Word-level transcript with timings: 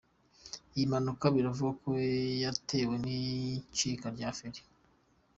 Iyi 0.73 0.85
mpanuka 0.91 1.25
biravugwa 1.35 1.73
ko 1.81 1.89
yatewe 2.43 2.93
n’icika 3.03 4.07
rya 4.15 4.29
feri. 4.37 4.61